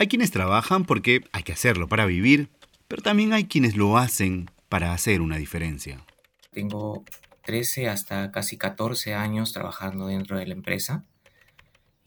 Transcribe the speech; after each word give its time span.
Hay 0.00 0.06
quienes 0.06 0.30
trabajan 0.30 0.84
porque 0.84 1.24
hay 1.32 1.42
que 1.42 1.52
hacerlo 1.52 1.88
para 1.88 2.06
vivir, 2.06 2.50
pero 2.86 3.02
también 3.02 3.32
hay 3.32 3.46
quienes 3.46 3.76
lo 3.76 3.98
hacen 3.98 4.48
para 4.68 4.92
hacer 4.92 5.20
una 5.20 5.36
diferencia. 5.38 6.04
Tengo 6.52 7.04
13 7.44 7.88
hasta 7.88 8.30
casi 8.30 8.56
14 8.56 9.14
años 9.14 9.52
trabajando 9.52 10.06
dentro 10.06 10.38
de 10.38 10.46
la 10.46 10.54
empresa 10.54 11.04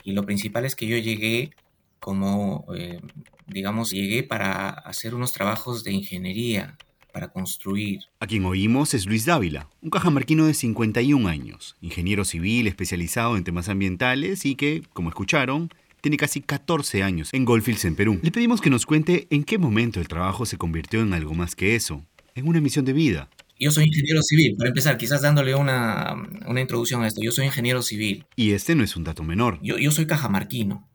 y 0.06 0.14
lo 0.14 0.24
principal 0.26 0.64
es 0.64 0.76
que 0.76 0.88
yo 0.88 0.98
llegué 0.98 1.52
como, 2.00 2.66
eh, 2.76 3.02
digamos, 3.46 3.92
llegué 3.92 4.24
para 4.24 4.70
hacer 4.70 5.14
unos 5.14 5.34
trabajos 5.34 5.84
de 5.84 5.92
ingeniería, 5.92 6.78
para 7.12 7.28
construir. 7.28 8.04
A 8.22 8.28
quien 8.28 8.46
oímos 8.46 8.94
es 8.94 9.06
Luis 9.06 9.26
Dávila, 9.26 9.70
un 9.82 9.90
cajamarquino 9.90 10.46
de 10.46 10.54
51 10.54 11.28
años, 11.28 11.76
ingeniero 11.82 12.24
civil 12.24 12.68
especializado 12.68 13.36
en 13.36 13.44
temas 13.44 13.68
ambientales 13.68 14.46
y 14.46 14.56
que, 14.56 14.82
como 14.94 15.10
escucharon, 15.10 15.70
tiene 16.02 16.18
casi 16.18 16.42
14 16.42 17.04
años 17.04 17.30
en 17.32 17.46
Goldfields 17.46 17.86
en 17.86 17.96
Perú. 17.96 18.20
Le 18.22 18.32
pedimos 18.32 18.60
que 18.60 18.70
nos 18.70 18.86
cuente 18.86 19.28
en 19.30 19.44
qué 19.44 19.58
momento 19.58 20.00
el 20.00 20.08
trabajo 20.08 20.46
se 20.46 20.58
convirtió 20.58 21.02
en 21.02 21.14
algo 21.14 21.34
más 21.34 21.56
que 21.56 21.76
eso, 21.76 22.06
en 22.36 22.48
una 22.48 22.60
misión 22.60 22.86
de 22.86 22.94
vida. 22.94 23.30
Yo 23.60 23.70
soy 23.70 23.86
ingeniero 23.86 24.24
civil, 24.24 24.56
para 24.58 24.70
empezar, 24.70 24.98
quizás 24.98 25.22
dándole 25.22 25.54
una, 25.54 26.16
introducción 26.60 27.04
a 27.04 27.08
esto. 27.08 27.22
Yo 27.24 27.32
soy 27.32 27.46
ingeniero 27.46 27.84
civil. 27.84 28.26
Y 28.36 28.54
este 28.54 28.74
no 28.74 28.84
es 28.84 28.96
un 28.96 29.04
dato 29.04 29.24
menor. 29.24 29.60
Yo, 29.62 29.78
yo 29.78 29.92
soy 29.92 30.08
cajamarquino, 30.08 30.90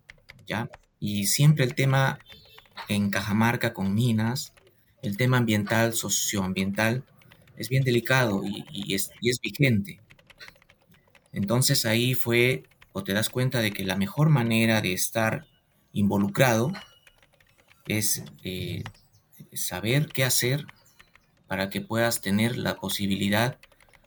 ¿ya? 0.48 0.68
Y 0.98 1.26
siempre 1.26 1.64
el 1.64 1.76
tema 1.76 2.18
en 2.88 3.10
Cajamarca 3.10 3.72
con 3.72 3.94
minas, 3.94 4.52
el 5.02 5.16
tema 5.16 5.38
ambiental, 5.38 5.92
socioambiental, 5.92 7.04
es 7.56 7.68
bien 7.68 7.84
delicado 7.84 8.42
y, 8.44 8.94
es, 8.94 9.10
y 9.20 9.30
es 9.30 9.40
vigente. 9.40 10.00
Entonces 11.32 11.86
ahí 11.86 12.14
fue 12.14 12.64
o 12.96 13.04
te 13.04 13.12
das 13.12 13.28
cuenta 13.28 13.60
de 13.60 13.72
que 13.72 13.84
la 13.84 13.94
mejor 13.94 14.30
manera 14.30 14.80
de 14.80 14.94
estar 14.94 15.46
involucrado 15.92 16.72
es 17.86 18.24
eh, 18.42 18.84
saber 19.52 20.06
qué 20.06 20.24
hacer 20.24 20.64
para 21.46 21.68
que 21.68 21.82
puedas 21.82 22.22
tener 22.22 22.56
la 22.56 22.76
posibilidad 22.76 23.58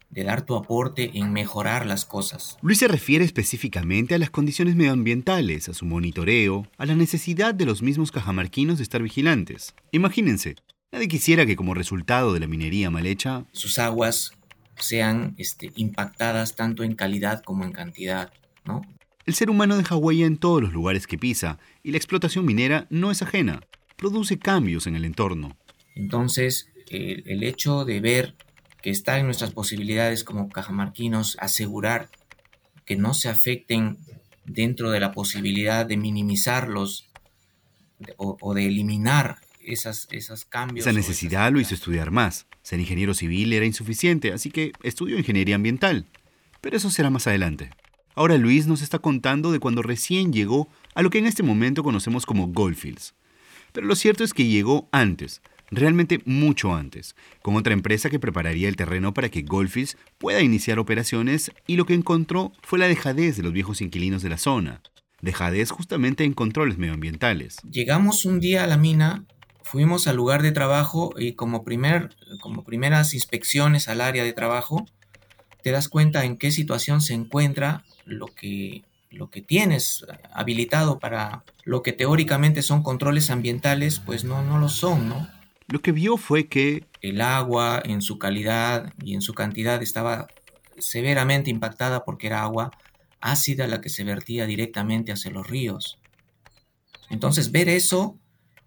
de 0.10 0.24
dar 0.24 0.44
tu 0.44 0.56
aporte 0.56 1.12
en 1.14 1.32
mejorar 1.32 1.86
las 1.86 2.06
cosas. 2.06 2.58
Luis 2.64 2.80
se 2.80 2.88
refiere 2.88 3.24
específicamente 3.24 4.16
a 4.16 4.18
las 4.18 4.32
condiciones 4.32 4.76
medioambientales, 4.76 5.70
a 5.70 5.76
su 5.76 5.86
monitoreo, 5.86 6.66
a 6.80 6.88
la 6.88 6.96
necesidad 6.96 7.54
de 7.54 7.68
los 7.68 7.84
mismos 7.84 8.12
cajamarquinos 8.12 8.80
de 8.80 8.84
estar 8.86 9.04
vigilantes. 9.04 9.76
Imagínense, 9.92 10.56
nadie 10.92 11.08
quisiera 11.08 11.46
que 11.46 11.56
como 11.56 11.76
resultado 11.76 12.34
de 12.34 12.40
la 12.40 12.48
minería 12.48 12.90
mal 12.90 13.06
hecha, 13.06 13.46
sus 13.52 13.78
aguas 13.78 14.32
sean 14.78 15.36
este, 15.38 15.72
impactadas 15.76 16.56
tanto 16.56 16.84
en 16.84 16.96
calidad 16.96 17.44
como 17.44 17.66
en 17.66 17.72
cantidad. 17.72 18.34
El 19.26 19.34
ser 19.36 19.50
humano 19.50 19.78
deja 19.78 19.96
huella 19.96 20.26
en 20.26 20.38
todos 20.38 20.62
los 20.62 20.74
lugares 20.74 21.06
que 21.06 21.18
pisa 21.18 21.60
y 21.84 21.92
la 21.92 21.98
explotación 21.98 22.46
minera 22.46 22.88
no 22.90 23.12
es 23.12 23.22
ajena, 23.22 23.62
produce 23.96 24.40
cambios 24.40 24.88
en 24.88 24.96
el 24.96 25.06
entorno. 25.06 25.56
Entonces, 25.96 26.70
el, 26.90 27.44
hecho 27.44 27.86
de 27.86 28.00
ver 28.00 28.36
que 28.82 28.90
está 28.90 29.20
en 29.20 29.26
nuestras 29.26 29.52
posibilidades 29.52 30.24
como 30.24 30.50
cajamarquinos 30.50 31.38
asegurar 31.40 32.10
que 32.86 32.96
no 32.96 33.14
se 33.14 33.30
afecten 33.30 34.00
dentro 34.46 34.90
de 34.90 35.00
la 35.00 35.12
posibilidad 35.12 35.86
de 35.86 35.98
minimizarlos 35.98 37.10
o, 38.18 38.54
de 38.54 38.66
eliminar 38.66 39.38
esas, 39.62 40.08
esos 40.12 40.46
cambios. 40.46 40.88
Esa 40.88 40.94
necesidad 40.94 41.52
lo 41.52 41.60
hizo 41.60 41.76
estudiar 41.76 42.12
más. 42.12 42.48
Ser 42.64 42.80
ingeniero 42.80 43.14
civil 43.14 43.54
era 43.54 43.66
insuficiente, 43.66 44.32
así 44.32 44.50
que 44.50 44.72
estudió 44.82 45.18
ingeniería 45.18 45.56
ambiental. 45.56 46.08
Pero 46.62 46.78
eso 46.78 46.90
será 46.90 47.10
más 47.10 47.28
adelante. 47.28 47.70
Ahora 48.20 48.38
Luis 48.38 48.68
nos 48.68 48.82
está 48.82 49.00
contando 49.00 49.54
de 49.54 49.60
cuando 49.60 49.82
recién 49.82 50.34
llegó 50.34 50.68
a 50.94 51.02
lo 51.04 51.10
que 51.10 51.20
en 51.20 51.26
este 51.26 51.42
momento 51.42 51.84
conocemos 51.84 52.26
como 52.26 52.48
Goldfields. 52.48 53.14
Pero 53.72 53.88
lo 53.88 53.96
cierto 53.96 54.26
es 54.26 54.34
que 54.34 54.46
llegó 54.46 54.90
antes, 54.92 55.42
realmente 55.72 56.20
mucho 56.26 56.76
antes, 56.76 57.16
con 57.42 57.56
otra 57.56 57.72
empresa 57.72 58.10
que 58.10 58.20
prepararía 58.20 58.68
el 58.68 58.76
terreno 58.76 59.14
para 59.14 59.30
que 59.30 59.44
Goldfields 59.44 59.96
pueda 60.18 60.42
iniciar 60.42 60.80
operaciones 60.80 61.50
y 61.66 61.78
lo 61.78 61.86
que 61.86 61.94
encontró 61.94 62.52
fue 62.62 62.78
la 62.78 62.90
dejadez 62.90 63.38
de 63.38 63.44
los 63.44 63.54
viejos 63.54 63.80
inquilinos 63.80 64.22
de 64.22 64.28
la 64.28 64.38
zona. 64.38 64.82
Dejadez 65.22 65.72
justamente 65.72 66.26
en 66.26 66.34
controles 66.34 66.78
medioambientales. 66.78 67.56
Llegamos 67.72 68.26
un 68.26 68.42
día 68.42 68.66
a 68.66 68.68
la 68.68 68.76
mina, 68.76 69.24
fuimos 69.64 70.08
al 70.08 70.18
lugar 70.18 70.42
de 70.42 70.52
trabajo 70.52 71.14
y 71.18 71.36
como, 71.36 71.64
como 72.42 72.64
primeras 72.66 73.14
inspecciones 73.14 73.88
al 73.88 74.02
área 74.02 74.26
de 74.26 74.34
trabajo, 74.34 74.86
te 75.62 75.72
das 75.72 75.90
cuenta 75.90 76.26
en 76.26 76.38
qué 76.38 76.52
situación 76.52 77.02
se 77.02 77.14
encuentra 77.14 77.84
lo 78.06 78.28
que, 78.28 78.84
lo 79.12 79.30
que 79.30 79.42
tienes 79.42 80.06
habilitado 80.34 81.00
para 81.00 81.44
lo 81.64 81.84
que 81.84 81.94
teóricamente 81.94 82.62
son 82.62 82.84
controles 82.84 83.30
ambientales, 83.30 84.00
pues 84.00 84.24
no, 84.24 84.44
no 84.44 84.58
lo 84.60 84.70
son, 84.70 85.10
¿no? 85.10 85.28
Lo 85.68 85.82
que 85.82 85.92
vio 85.92 86.18
fue 86.18 86.48
que 86.48 86.86
el 87.02 87.22
agua 87.22 87.82
en 87.86 88.02
su 88.02 88.18
calidad 88.18 88.92
y 89.04 89.14
en 89.14 89.22
su 89.22 89.34
cantidad 89.34 89.82
estaba 89.84 90.28
severamente 90.80 91.52
impactada 91.52 92.04
porque 92.04 92.28
era 92.28 92.42
agua 92.42 92.72
ácida 93.22 93.68
la 93.68 93.82
que 93.82 93.90
se 93.90 94.04
vertía 94.04 94.46
directamente 94.46 95.12
hacia 95.12 95.32
los 95.32 95.48
ríos. 95.48 96.00
Entonces 97.10 97.52
ver 97.52 97.70
eso 97.70 98.18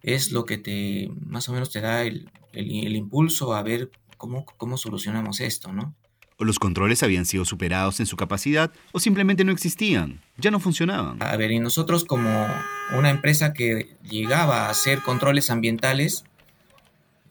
es 0.02 0.30
lo 0.30 0.44
que 0.44 0.58
te 0.58 1.10
más 1.26 1.48
o 1.48 1.52
menos 1.52 1.70
te 1.70 1.80
da 1.80 2.02
el, 2.02 2.30
el 2.52 2.94
impulso 2.94 3.54
a 3.54 3.62
ver 3.62 3.90
cómo, 4.16 4.44
cómo 4.44 4.76
solucionamos 4.76 5.40
esto, 5.40 5.72
¿no? 5.72 5.94
O 6.38 6.44
los 6.44 6.58
controles 6.58 7.02
habían 7.02 7.26
sido 7.26 7.44
superados 7.44 8.00
en 8.00 8.06
su 8.06 8.16
capacidad 8.16 8.72
o 8.92 9.00
simplemente 9.00 9.44
no 9.44 9.52
existían, 9.52 10.20
ya 10.36 10.50
no 10.50 10.60
funcionaban. 10.60 11.22
A 11.22 11.36
ver, 11.36 11.52
y 11.52 11.60
nosotros 11.60 12.04
como 12.04 12.46
una 12.96 13.10
empresa 13.10 13.52
que 13.52 13.96
llegaba 14.02 14.66
a 14.66 14.70
hacer 14.70 15.02
controles 15.02 15.50
ambientales, 15.50 16.24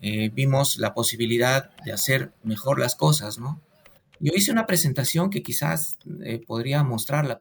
eh, 0.02 0.32
vimos 0.34 0.78
la 0.78 0.94
posibilidad 0.94 1.76
de 1.86 1.94
hacer 1.94 2.32
mejor 2.44 2.80
las 2.80 2.96
cosas, 2.96 3.38
¿no? 3.38 3.62
Yo 4.20 4.34
hice 4.36 4.52
una 4.52 4.68
presentación 4.68 5.30
que 5.30 5.42
quizás 5.42 5.98
eh, 6.24 6.42
podría 6.46 6.84
mostrarla. 6.84 7.40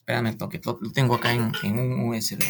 Espérame, 0.00 0.36
toque, 0.36 0.60
lo 0.64 0.92
tengo 0.92 1.14
acá 1.14 1.32
en, 1.32 1.52
en 1.62 1.78
un 1.78 2.08
USB. 2.10 2.42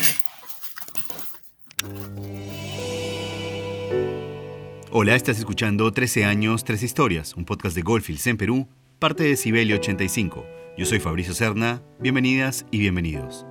Hola, 4.96 5.16
estás 5.16 5.40
escuchando 5.40 5.90
13 5.90 6.24
años, 6.24 6.62
3 6.62 6.80
historias, 6.84 7.34
un 7.34 7.44
podcast 7.44 7.74
de 7.74 7.82
Goldfields 7.82 8.28
en 8.28 8.36
Perú, 8.36 8.68
parte 9.00 9.24
de 9.24 9.34
Sibelio 9.34 9.74
85. 9.74 10.46
Yo 10.78 10.86
soy 10.86 11.00
Fabricio 11.00 11.34
Serna, 11.34 11.82
bienvenidas 11.98 12.64
y 12.70 12.78
bienvenidos. 12.78 13.44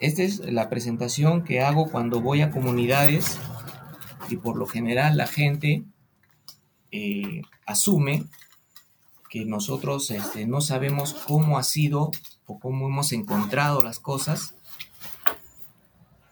Esta 0.00 0.24
es 0.24 0.40
la 0.40 0.68
presentación 0.68 1.44
que 1.44 1.60
hago 1.60 1.88
cuando 1.88 2.20
voy 2.20 2.40
a 2.40 2.50
comunidades 2.50 3.38
y 4.28 4.38
por 4.38 4.56
lo 4.56 4.66
general 4.66 5.16
la 5.16 5.28
gente 5.28 5.84
eh, 6.90 7.42
asume 7.64 8.24
que 9.28 9.44
nosotros 9.44 10.10
este, 10.10 10.46
no 10.46 10.60
sabemos 10.60 11.14
cómo 11.14 11.58
ha 11.58 11.62
sido 11.62 12.10
o 12.46 12.58
cómo 12.58 12.86
hemos 12.86 13.12
encontrado 13.12 13.82
las 13.82 13.98
cosas 13.98 14.54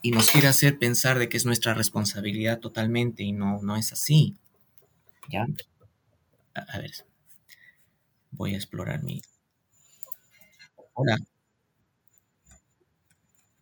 y 0.05 0.11
nos 0.11 0.31
quiere 0.31 0.49
hacer 0.49 0.79
pensar 0.79 1.19
de 1.19 1.31
que 1.31 1.39
es 1.39 1.47
nuestra 1.47 1.73
responsabilidad 1.73 2.61
totalmente 2.61 3.23
y 3.23 3.33
no, 3.33 3.63
no 3.63 3.75
es 3.75 3.91
así. 3.91 4.37
¿Ya? 5.31 5.47
A, 6.55 6.79
ver, 6.79 6.93
voy 8.31 8.53
a 8.53 8.57
explorar 8.57 9.03
mi... 9.03 9.23
Hola. 10.93 11.17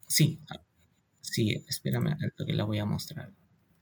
Sí, 0.08 0.40
sí, 1.20 1.64
espérame 1.68 2.16
al 2.20 2.32
toque, 2.36 2.52
la 2.52 2.64
voy 2.64 2.80
a 2.80 2.86
mostrar. 2.86 3.30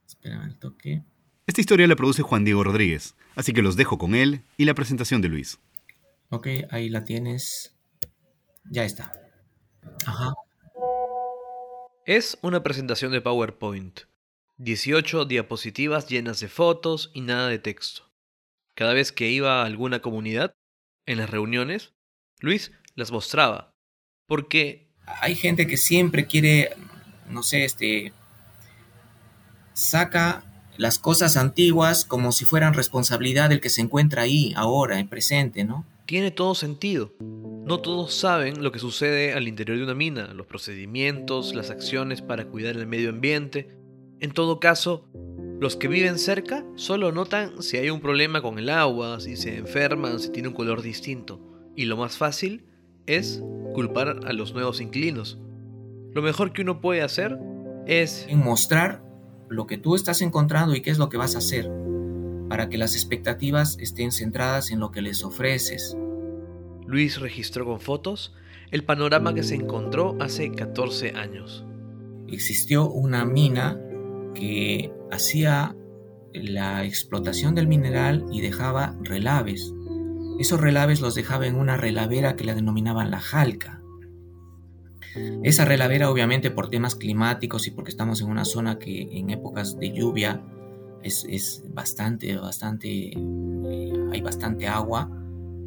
Espérame 0.07 0.43
al 0.43 0.59
toque. 0.59 1.03
Esta 1.51 1.59
historia 1.59 1.85
la 1.85 1.97
produce 1.97 2.21
Juan 2.21 2.45
Diego 2.45 2.63
Rodríguez, 2.63 3.13
así 3.35 3.51
que 3.51 3.61
los 3.61 3.75
dejo 3.75 3.97
con 3.97 4.15
él 4.15 4.41
y 4.55 4.63
la 4.63 4.73
presentación 4.73 5.21
de 5.21 5.27
Luis. 5.27 5.59
Ok, 6.29 6.47
ahí 6.69 6.87
la 6.87 7.03
tienes. 7.03 7.75
Ya 8.69 8.85
está. 8.85 9.11
Ajá. 10.05 10.33
Es 12.05 12.37
una 12.41 12.63
presentación 12.63 13.11
de 13.11 13.19
PowerPoint. 13.19 13.99
18 14.59 15.25
diapositivas 15.25 16.07
llenas 16.07 16.39
de 16.39 16.47
fotos 16.47 17.11
y 17.13 17.19
nada 17.19 17.49
de 17.49 17.59
texto. 17.59 18.09
Cada 18.73 18.93
vez 18.93 19.11
que 19.11 19.29
iba 19.29 19.61
a 19.61 19.65
alguna 19.65 20.01
comunidad, 20.01 20.53
en 21.05 21.17
las 21.17 21.29
reuniones, 21.29 21.91
Luis 22.39 22.71
las 22.95 23.11
mostraba. 23.11 23.75
Porque... 24.25 24.89
Hay 25.05 25.35
gente 25.35 25.67
que 25.67 25.75
siempre 25.75 26.27
quiere, 26.27 26.69
no 27.27 27.43
sé, 27.43 27.65
este... 27.65 28.13
Saca 29.73 30.45
las 30.77 30.99
cosas 30.99 31.37
antiguas 31.37 32.05
como 32.05 32.31
si 32.31 32.45
fueran 32.45 32.73
responsabilidad 32.73 33.49
del 33.49 33.61
que 33.61 33.69
se 33.69 33.81
encuentra 33.81 34.23
ahí, 34.23 34.53
ahora, 34.55 34.99
en 34.99 35.07
presente, 35.07 35.63
¿no? 35.63 35.85
Tiene 36.05 36.31
todo 36.31 36.55
sentido. 36.55 37.13
No 37.19 37.79
todos 37.79 38.13
saben 38.13 38.63
lo 38.63 38.71
que 38.71 38.79
sucede 38.79 39.33
al 39.33 39.47
interior 39.47 39.77
de 39.77 39.83
una 39.83 39.93
mina, 39.93 40.33
los 40.33 40.47
procedimientos, 40.47 41.53
las 41.53 41.69
acciones 41.69 42.21
para 42.21 42.45
cuidar 42.45 42.75
el 42.75 42.87
medio 42.87 43.09
ambiente. 43.09 43.69
En 44.19 44.31
todo 44.31 44.59
caso, 44.59 45.05
Los 45.61 45.75
que 45.75 45.87
viven 45.87 46.17
cerca 46.17 46.65
solo 46.75 47.11
notan 47.11 47.61
si 47.61 47.77
hay 47.77 47.91
un 47.91 48.01
problema 48.01 48.41
con 48.41 48.57
el 48.57 48.67
agua, 48.67 49.19
si 49.19 49.37
se 49.37 49.59
enferman, 49.59 50.19
si 50.19 50.31
tiene 50.31 50.47
un 50.47 50.55
color 50.55 50.81
distinto. 50.81 51.39
Y 51.75 51.85
lo 51.85 51.97
más 51.97 52.17
fácil 52.17 52.65
es 53.05 53.43
culpar 53.75 54.21
a 54.25 54.33
los 54.33 54.55
nuevos 54.55 54.81
inquilinos. 54.81 55.37
Lo 56.15 56.23
mejor 56.23 56.51
que 56.51 56.63
uno 56.63 56.81
puede 56.81 57.03
hacer 57.03 57.37
es 57.85 58.27
mostrar 58.33 59.03
lo 59.51 59.67
que 59.67 59.77
tú 59.77 59.95
estás 59.95 60.21
encontrando 60.21 60.75
y 60.75 60.81
qué 60.81 60.89
es 60.91 60.97
lo 60.97 61.09
que 61.09 61.17
vas 61.17 61.35
a 61.35 61.39
hacer 61.39 61.69
para 62.49 62.67
que 62.69 62.77
las 62.77 62.95
expectativas 62.95 63.77
estén 63.79 64.11
centradas 64.11 64.71
en 64.71 64.79
lo 64.79 64.91
que 64.91 65.01
les 65.01 65.23
ofreces. 65.23 65.95
Luis 66.85 67.19
registró 67.19 67.65
con 67.65 67.79
fotos 67.79 68.33
el 68.71 68.83
panorama 68.83 69.33
que 69.33 69.43
se 69.43 69.55
encontró 69.55 70.17
hace 70.19 70.51
14 70.51 71.13
años. 71.15 71.65
Existió 72.27 72.89
una 72.89 73.23
mina 73.25 73.79
que 74.33 74.91
hacía 75.11 75.75
la 76.33 76.83
explotación 76.85 77.55
del 77.55 77.67
mineral 77.67 78.25
y 78.31 78.41
dejaba 78.41 78.97
relaves. 79.01 79.73
Esos 80.39 80.59
relaves 80.59 81.01
los 81.01 81.15
dejaba 81.15 81.47
en 81.47 81.55
una 81.55 81.77
relavera 81.77 82.35
que 82.35 82.43
la 82.45 82.55
denominaban 82.55 83.11
la 83.11 83.19
jalca. 83.19 83.81
Esa 85.43 85.65
relavera 85.65 86.09
obviamente 86.09 86.51
por 86.51 86.69
temas 86.69 86.95
climáticos 86.95 87.67
y 87.67 87.71
porque 87.71 87.91
estamos 87.91 88.21
en 88.21 88.29
una 88.29 88.45
zona 88.45 88.79
que 88.79 89.01
en 89.11 89.29
épocas 89.29 89.77
de 89.77 89.91
lluvia 89.91 90.41
es, 91.03 91.63
bastante, 91.73 92.37
bastante, 92.37 93.11
eh, 93.11 93.93
hay 94.11 94.21
bastante 94.21 94.67
agua 94.67 95.09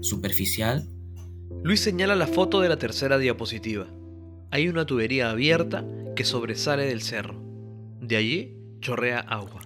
superficial. 0.01 0.89
Luis 1.63 1.81
señala 1.81 2.15
la 2.15 2.27
foto 2.27 2.61
de 2.61 2.69
la 2.69 2.79
tercera 2.79 3.19
diapositiva. 3.19 3.87
Hay 4.51 4.69
una 4.69 4.87
tubería 4.87 5.31
abierta 5.31 5.85
que 6.15 6.25
sobresale 6.25 6.87
del 6.87 7.03
cerro. 7.03 7.43
De 8.01 8.17
allí 8.17 8.57
chorrea 8.81 9.21
agua. 9.21 9.61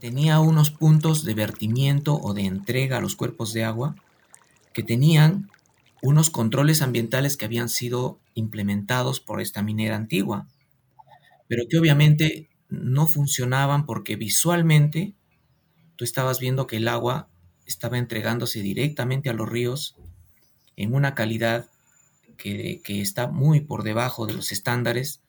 Tenía 0.00 0.40
unos 0.40 0.70
puntos 0.70 1.24
de 1.24 1.34
vertimiento 1.34 2.14
o 2.14 2.32
de 2.32 2.46
entrega 2.46 2.96
a 2.96 3.00
los 3.02 3.16
cuerpos 3.16 3.52
de 3.52 3.64
agua 3.64 3.96
que 4.72 4.82
tenían 4.82 5.49
unos 6.02 6.30
controles 6.30 6.82
ambientales 6.82 7.36
que 7.36 7.44
habían 7.44 7.68
sido 7.68 8.20
implementados 8.34 9.20
por 9.20 9.40
esta 9.40 9.62
minera 9.62 9.96
antigua, 9.96 10.46
pero 11.48 11.64
que 11.68 11.78
obviamente 11.78 12.48
no 12.68 13.06
funcionaban 13.06 13.84
porque 13.84 14.16
visualmente 14.16 15.14
tú 15.96 16.04
estabas 16.04 16.38
viendo 16.38 16.66
que 16.66 16.76
el 16.76 16.88
agua 16.88 17.28
estaba 17.66 17.98
entregándose 17.98 18.62
directamente 18.62 19.28
a 19.28 19.34
los 19.34 19.48
ríos 19.48 19.96
en 20.76 20.94
una 20.94 21.14
calidad 21.14 21.66
que, 22.36 22.80
que 22.82 23.00
está 23.00 23.28
muy 23.28 23.60
por 23.60 23.82
debajo 23.82 24.26
de 24.26 24.34
los 24.34 24.52
estándares 24.52 25.20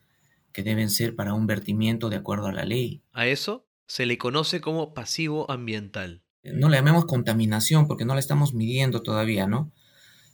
que 0.54 0.64
deben 0.64 0.90
ser 0.90 1.16
para 1.16 1.34
un 1.34 1.48
vertimiento 1.48 2.10
de 2.10 2.18
acuerdo 2.18 2.48
a 2.48 2.54
la 2.54 2.66
ley. 2.66 3.02
A 3.14 3.28
eso 3.28 3.66
se 3.88 4.06
le 4.06 4.18
conoce 4.18 4.62
como 4.62 4.94
pasivo 4.94 5.50
ambiental. 5.52 6.24
No 6.44 6.70
le 6.70 6.78
llamemos 6.78 7.06
contaminación 7.06 7.88
porque 7.88 8.06
no 8.06 8.14
la 8.14 8.20
estamos 8.20 8.54
midiendo 8.54 9.04
todavía, 9.04 9.48
¿no? 9.48 9.72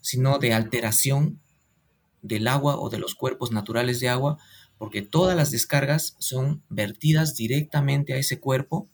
Sino 0.08 0.40
de 0.40 0.54
alteración 0.54 1.42
del 2.22 2.48
agua 2.48 2.80
o 2.80 2.90
de 2.90 2.98
los 2.98 3.14
cuerpos 3.14 3.52
naturales 3.52 4.00
de 4.00 4.08
agua, 4.08 4.38
porque 4.78 5.02
todas 5.02 5.36
las 5.36 5.52
descargas 5.52 6.16
son 6.18 6.64
vertidas 6.70 7.36
directamente 7.36 8.14
a 8.14 8.18
ese 8.18 8.40
cuerpo 8.40 8.88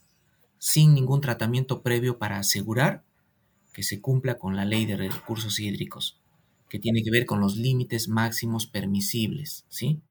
sin 0.58 0.92
ningún 0.92 1.20
tratamiento 1.20 1.82
previo 1.82 2.18
para 2.18 2.38
asegurar 2.38 3.04
que 3.72 3.84
se 3.84 4.00
cumpla 4.00 4.38
con 4.38 4.56
la 4.56 4.64
ley 4.64 4.86
de 4.86 4.96
recursos 4.96 5.60
hídricos, 5.60 6.20
que 6.68 6.80
tiene 6.80 7.04
que 7.04 7.10
ver 7.12 7.26
con 7.26 7.40
los 7.40 7.56
límites 7.56 8.08
máximos 8.08 8.66
permisibles, 8.66 9.66
¿sí? 9.68 10.02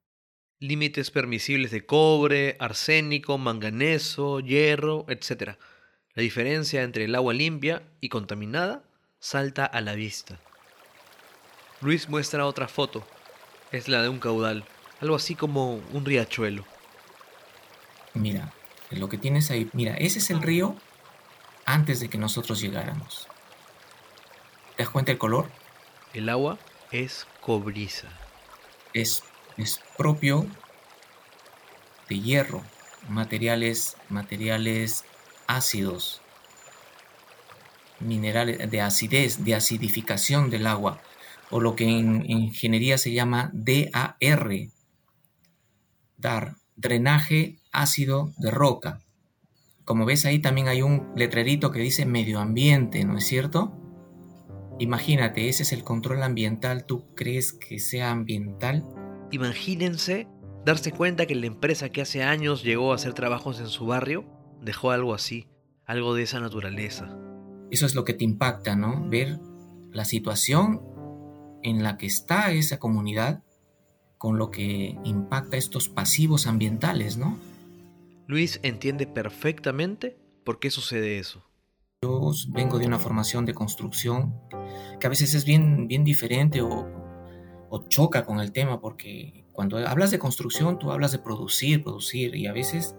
límites 0.64 1.12
permisibles 1.12 1.72
de 1.72 1.86
cobre, 1.86 2.56
arsénico, 2.58 3.38
manganeso, 3.38 4.40
hierro, 4.40 5.06
etc. 5.10 5.58
La 6.14 6.24
diferencia 6.24 6.84
entre 6.84 7.04
el 7.04 7.16
agua 7.16 7.34
limpia 7.34 7.84
y 8.00 8.08
contaminada 8.08 8.84
salta 9.20 9.66
a 9.66 9.82
la 9.82 9.96
vista. 9.96 10.40
Luis 11.84 12.10
muestra 12.10 12.46
otra 12.46 12.68
foto. 12.68 13.04
Es 13.72 13.88
la 13.88 14.02
de 14.02 14.10
un 14.10 14.20
caudal, 14.20 14.66
algo 15.02 15.16
así 15.16 15.36
como 15.36 15.76
un 15.76 16.06
riachuelo. 16.06 16.66
Mira, 18.14 18.54
lo 18.92 19.10
que 19.10 19.18
tienes 19.18 19.52
ahí, 19.52 19.70
mira, 19.74 19.96
ese 19.96 20.20
es 20.20 20.30
el 20.30 20.42
río 20.42 20.76
antes 21.66 22.00
de 22.00 22.10
que 22.10 22.18
nosotros 22.18 22.60
llegáramos. 22.62 23.28
¿Te 24.76 24.84
das 24.84 24.92
cuenta 24.92 25.12
el 25.12 25.18
color? 25.18 25.50
El 26.14 26.30
agua 26.30 26.58
es 26.92 27.28
cobriza. 27.42 28.08
Es 28.94 29.24
es 29.58 29.80
propio 29.98 30.48
de 32.10 32.20
hierro, 32.20 32.64
materiales, 33.08 33.98
materiales 34.10 35.06
ácidos, 35.48 36.22
minerales 38.00 38.70
de 38.70 38.82
acidez, 38.82 39.44
de 39.44 39.56
acidificación 39.56 40.50
del 40.50 40.68
agua, 40.68 41.00
o 41.54 41.62
lo 41.62 41.76
que 41.76 41.86
en, 41.88 42.28
ingeniería 42.28 42.98
se 42.98 43.14
llama 43.14 43.52
DAR, 43.54 44.48
DAR, 46.18 46.56
drenaje 46.76 47.60
ácido 47.72 48.34
de 48.38 48.50
roca. 48.50 49.02
Como 49.86 50.06
ves 50.06 50.26
ahí 50.26 50.40
también 50.40 50.68
hay 50.68 50.82
un 50.82 51.12
letrerito 51.16 51.72
que 51.72 51.80
dice 51.80 52.08
medio 52.08 52.40
ambiente, 52.40 53.06
¿no 53.06 53.20
es 53.20 53.28
cierto? 53.28 53.72
Imagínate, 54.80 55.48
ese 55.48 55.62
es 55.62 55.74
el 55.74 55.84
control 55.84 56.24
ambiental. 56.24 56.88
¿Tú 56.88 57.14
crees 57.14 57.54
que 57.54 57.78
sea 57.78 58.10
ambiental? 58.10 58.84
Imagínense 59.30 60.28
darse 60.66 60.92
cuenta 60.92 61.28
que 61.28 61.36
la 61.36 61.46
empresa 61.46 61.90
que 61.90 62.02
hace 62.02 62.24
años 62.24 62.64
llegó 62.64 62.94
a 62.94 62.96
hacer 62.96 63.14
trabajos 63.14 63.60
en 63.60 63.68
su 63.68 63.86
barrio 63.86 64.26
dejó 64.60 64.90
algo 64.90 65.14
así, 65.14 65.46
algo 65.86 66.16
de 66.16 66.24
esa 66.24 66.40
naturaleza. 66.40 67.16
Eso 67.70 67.86
es 67.86 67.94
lo 67.94 68.06
que 68.06 68.16
te 68.16 68.24
impacta, 68.24 68.76
¿no? 68.76 69.08
Ver 69.08 69.40
la 69.92 70.06
situación 70.06 70.93
en 71.64 71.84
la 71.84 71.98
que 71.98 72.06
está 72.06 72.52
esa 72.52 72.80
comunidad 72.80 73.44
con 74.18 74.38
lo 74.38 74.52
que 74.52 74.98
impacta 75.04 75.58
estos 75.58 75.90
pasivos 75.90 76.48
ambientales, 76.48 77.18
¿no? 77.18 77.38
Luis 78.28 78.60
entiende 78.64 79.06
perfectamente 79.06 80.18
por 80.44 80.60
qué 80.60 80.70
sucede 80.72 81.20
eso. 81.20 81.44
Yo 82.02 82.32
vengo 82.50 82.80
de 82.80 82.88
una 82.88 83.00
formación 83.00 83.46
de 83.46 83.54
construcción 83.54 84.34
que 85.00 85.08
a 85.08 85.10
veces 85.10 85.34
es 85.34 85.46
bien, 85.46 85.88
bien 85.88 86.04
diferente 86.04 86.62
o 86.62 87.04
o 87.76 87.88
choca 87.88 88.24
con 88.24 88.40
el 88.40 88.52
tema 88.52 88.80
porque 88.80 89.48
cuando 89.52 89.80
hablas 89.80 90.12
de 90.12 90.20
construcción 90.20 90.78
tú 90.78 90.92
hablas 90.92 91.12
de 91.12 91.18
producir, 91.18 91.84
producir 91.84 92.36
y 92.36 92.46
a 92.46 92.54
veces 92.54 92.96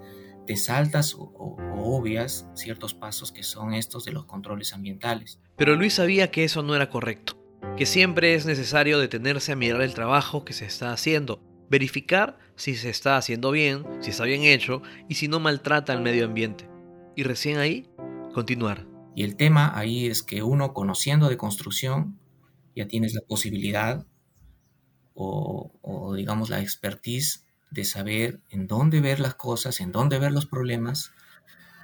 te 0.48 0.56
saltas 0.56 1.14
o, 1.14 1.32
obvias 1.76 2.48
ciertos 2.54 2.92
pasos 2.92 3.30
que 3.30 3.44
son 3.44 3.72
estos 3.72 4.04
de 4.04 4.10
los 4.10 4.24
controles 4.24 4.72
ambientales. 4.72 5.38
Pero 5.54 5.76
Luis 5.76 5.94
sabía 5.94 6.32
que 6.32 6.42
eso 6.42 6.64
no 6.64 6.74
era 6.74 6.90
correcto, 6.90 7.38
que 7.76 7.87
siempre 7.87 8.35
es 8.35 8.47
necesario 8.47 8.99
detenerse 8.99 9.52
a 9.52 9.56
mirar 9.56 9.83
el 9.83 9.94
trabajo 9.94 10.44
que 10.44 10.52
se 10.52 10.64
está 10.64 10.92
haciendo, 10.92 11.42
verificar 11.71 12.38
si 12.56 12.76
se 12.76 12.90
está 12.90 13.16
haciendo 13.16 13.50
bien, 13.50 13.85
si 14.00 14.11
está 14.11 14.25
bien 14.25 14.42
hecho 14.42 14.83
y 15.09 15.16
si 15.16 15.28
no 15.28 15.40
maltrata 15.40 15.92
al 15.92 16.02
medio 16.02 16.25
ambiente. 16.25 16.68
Y 17.16 17.23
recién 17.25 17.59
ahí, 17.59 17.88
continuar. 18.33 18.87
Y 19.14 19.23
el 19.25 19.37
tema 19.37 19.76
ahí 19.76 20.06
es 20.06 20.23
que 20.23 20.42
uno 20.42 20.73
conociendo 20.73 21.28
de 21.28 21.37
construcción 21.37 22.18
ya 22.75 22.87
tienes 22.88 23.14
la 23.14 23.21
posibilidad 23.23 24.06
o, 25.14 26.12
digamos 26.16 26.50
la 26.50 26.61
expertise 26.61 27.47
de 27.71 27.85
saber 27.85 28.40
en 28.50 28.66
dónde 28.66 29.00
ver 29.00 29.21
las 29.21 29.35
cosas, 29.35 29.80
en 29.80 29.92
dónde 29.92 30.18
ver 30.18 30.33
los 30.33 30.47
problemas 30.47 31.12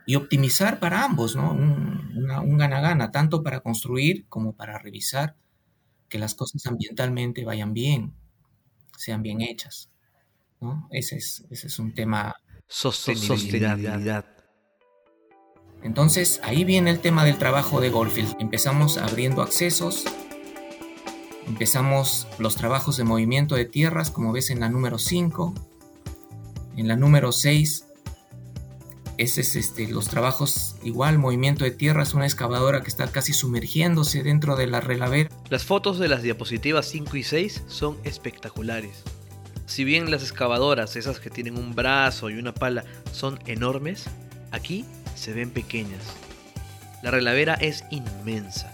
y 0.06 0.16
optimizar 0.16 0.80
para 0.80 1.04
ambos, 1.04 1.36
¿no? 1.36 1.52
Un, 1.52 2.58
gana-gana, 2.58 3.10
tanto 3.10 3.42
para 3.42 3.60
construir 3.60 4.26
como 4.28 4.54
para 4.54 4.78
revisar 4.78 5.36
que 6.10 6.18
las 6.18 6.34
cosas 6.34 6.66
ambientalmente 6.66 7.44
vayan 7.46 7.72
bien, 7.72 8.12
sean 8.98 9.22
bien 9.22 9.40
hechas. 9.40 9.88
¿no? 10.60 10.86
Ese, 10.90 11.16
es, 11.16 11.46
ese 11.50 11.68
es 11.68 11.78
un 11.78 11.94
tema... 11.94 12.36
Sostenibilidad. 12.68 14.26
Entonces, 15.82 16.40
ahí 16.44 16.64
viene 16.64 16.90
el 16.90 17.00
tema 17.00 17.24
del 17.24 17.38
trabajo 17.38 17.80
de 17.80 17.88
Goldfield. 17.88 18.36
Empezamos 18.38 18.98
abriendo 18.98 19.40
accesos, 19.40 20.04
Empezamos 21.50 22.28
los 22.38 22.54
trabajos 22.54 22.96
de 22.96 23.02
movimiento 23.02 23.56
de 23.56 23.64
tierras, 23.64 24.12
como 24.12 24.30
ves 24.30 24.50
en 24.50 24.60
la 24.60 24.68
número 24.68 25.00
5. 25.00 25.52
En 26.76 26.86
la 26.86 26.94
número 26.94 27.32
6, 27.32 27.86
ese 29.16 29.40
es 29.40 29.56
este, 29.56 29.88
los 29.88 30.06
trabajos 30.06 30.76
igual, 30.84 31.18
movimiento 31.18 31.64
de 31.64 31.72
tierras, 31.72 32.14
una 32.14 32.24
excavadora 32.26 32.82
que 32.82 32.88
está 32.88 33.10
casi 33.10 33.32
sumergiéndose 33.32 34.22
dentro 34.22 34.54
de 34.54 34.68
la 34.68 34.80
relavera. 34.80 35.30
Las 35.50 35.64
fotos 35.64 35.98
de 35.98 36.08
las 36.08 36.22
diapositivas 36.22 36.86
5 36.86 37.16
y 37.16 37.22
6 37.22 37.64
son 37.68 37.98
espectaculares. 38.04 39.02
Si 39.66 39.84
bien 39.84 40.10
las 40.10 40.22
excavadoras, 40.22 40.96
esas 40.96 41.20
que 41.20 41.30
tienen 41.30 41.58
un 41.58 41.74
brazo 41.74 42.30
y 42.30 42.38
una 42.38 42.54
pala, 42.54 42.84
son 43.12 43.38
enormes, 43.46 44.06
aquí 44.52 44.84
se 45.14 45.32
ven 45.32 45.50
pequeñas. 45.50 46.02
La 47.02 47.10
relavera 47.10 47.54
es 47.54 47.84
inmensa. 47.90 48.72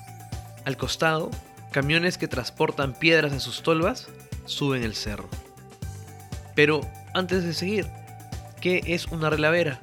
Al 0.65 0.77
costado 0.77 1.31
camiones 1.73 2.19
que 2.19 2.29
transportan 2.29 2.95
piedras 2.95 3.33
en 3.33 3.41
sus 3.41 3.63
tolvas 3.63 4.09
suben 4.45 4.83
el 4.83 4.95
cerro. 4.95 5.29
Pero 6.55 6.81
antes 7.15 7.45
de 7.45 7.53
seguir, 7.53 7.87
¿Qué 8.61 8.83
es 8.87 9.07
una 9.07 9.31
relavera? 9.31 9.79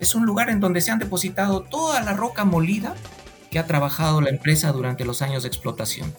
Es 0.00 0.14
un 0.14 0.26
lugar 0.26 0.50
en 0.50 0.60
donde 0.60 0.80
se 0.80 0.90
han 0.90 0.98
depositado 0.98 1.62
toda 1.62 2.02
la 2.02 2.12
roca 2.12 2.44
molida 2.44 2.94
que 3.50 3.58
ha 3.58 3.66
trabajado 3.66 4.20
la 4.20 4.30
empresa 4.30 4.72
durante 4.72 5.04
los 5.04 5.22
años 5.22 5.42
de 5.42 5.48
explotación. 5.48 6.12